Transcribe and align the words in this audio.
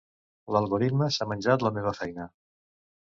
L'algoritme 0.55 1.09
s'ha 1.17 1.27
menjat 1.33 1.67
la 1.67 1.73
meva 1.79 1.93
feina. 2.01 2.27